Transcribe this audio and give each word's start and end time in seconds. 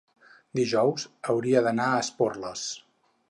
Dijous 0.59 1.05
hauria 1.33 1.63
d'anar 1.67 1.87
a 1.97 2.01
Esporles. 2.07 2.65